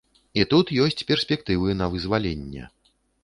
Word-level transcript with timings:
І 0.39 0.45
тут 0.53 0.71
ёсць 0.85 1.05
перспектывы 1.11 1.77
на 1.81 1.91
вызваленне. 1.97 2.63